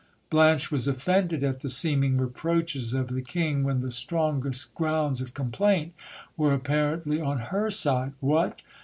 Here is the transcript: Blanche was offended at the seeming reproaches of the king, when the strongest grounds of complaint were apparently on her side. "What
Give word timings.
Blanche 0.31 0.71
was 0.71 0.87
offended 0.87 1.43
at 1.43 1.59
the 1.59 1.69
seeming 1.69 2.17
reproaches 2.17 2.95
of 2.95 3.09
the 3.09 3.21
king, 3.21 3.63
when 3.63 3.81
the 3.81 3.91
strongest 3.91 4.73
grounds 4.73 5.21
of 5.21 5.35
complaint 5.35 5.93
were 6.35 6.55
apparently 6.55 7.21
on 7.21 7.37
her 7.37 7.69
side. 7.69 8.13
"What 8.19 8.63